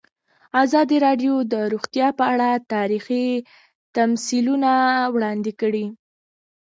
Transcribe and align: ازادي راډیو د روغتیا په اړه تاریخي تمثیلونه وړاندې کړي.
ازادي 0.63 0.97
راډیو 1.05 1.33
د 1.51 1.53
روغتیا 1.73 2.07
په 2.19 2.23
اړه 2.33 2.49
تاریخي 2.73 3.27
تمثیلونه 3.97 4.71
وړاندې 5.15 5.51
کړي. 5.61 5.85